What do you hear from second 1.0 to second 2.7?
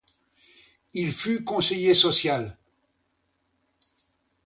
fut conseiller social.